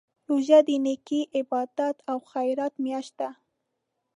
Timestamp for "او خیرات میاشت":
2.11-3.13